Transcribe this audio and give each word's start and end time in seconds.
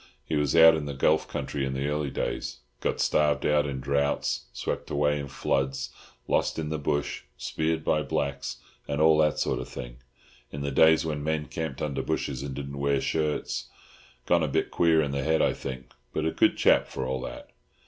He 0.25 0.35
was 0.35 0.55
out 0.55 0.73
in 0.73 0.85
the 0.87 0.95
Gulf 0.95 1.27
country 1.27 1.63
in 1.63 1.73
the 1.75 1.85
early 1.87 2.09
days—got 2.09 2.99
starved 2.99 3.45
out 3.45 3.67
in 3.67 3.79
droughts, 3.81 4.45
swept 4.51 4.89
away 4.89 5.19
in 5.19 5.27
floods, 5.27 5.91
lost 6.27 6.57
in 6.57 6.69
the 6.69 6.79
bush, 6.79 7.21
speared 7.37 7.83
by 7.85 8.01
blacks, 8.01 8.57
and 8.87 8.99
all 8.99 9.19
that 9.19 9.37
sort 9.37 9.59
of 9.59 9.69
thing, 9.69 9.97
in 10.51 10.61
the 10.61 10.71
days 10.71 11.05
when 11.05 11.23
men 11.23 11.45
camped 11.45 11.83
under 11.83 12.01
bushes 12.01 12.41
and 12.41 12.55
didn't 12.55 12.79
wear 12.79 12.99
shirts. 12.99 13.69
Gone 14.25 14.41
a 14.41 14.47
bit 14.47 14.71
queer 14.71 15.03
in 15.03 15.11
the 15.11 15.21
head, 15.21 15.39
I 15.43 15.53
think, 15.53 15.93
but 16.13 16.25
a 16.25 16.31
good 16.31 16.57
chap 16.57 16.87
for 16.87 17.05
all 17.05 17.21
that." 17.21 17.51